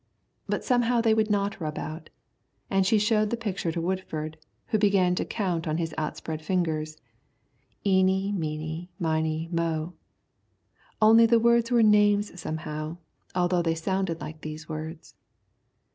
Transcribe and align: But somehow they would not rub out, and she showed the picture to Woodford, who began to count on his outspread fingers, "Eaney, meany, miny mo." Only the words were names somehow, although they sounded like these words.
But 0.47 0.63
somehow 0.63 0.99
they 0.99 1.13
would 1.13 1.29
not 1.29 1.61
rub 1.61 1.77
out, 1.77 2.09
and 2.71 2.87
she 2.87 2.97
showed 2.97 3.29
the 3.29 3.37
picture 3.37 3.71
to 3.71 3.79
Woodford, 3.79 4.35
who 4.69 4.79
began 4.79 5.13
to 5.13 5.23
count 5.25 5.67
on 5.67 5.77
his 5.77 5.93
outspread 5.95 6.41
fingers, 6.41 6.97
"Eaney, 7.85 8.33
meany, 8.33 8.89
miny 8.97 9.47
mo." 9.51 9.93
Only 10.99 11.27
the 11.27 11.37
words 11.39 11.69
were 11.69 11.83
names 11.83 12.39
somehow, 12.41 12.97
although 13.35 13.61
they 13.61 13.75
sounded 13.75 14.19
like 14.19 14.41
these 14.41 14.67
words. 14.67 15.13